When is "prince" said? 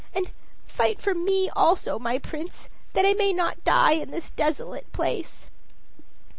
2.17-2.69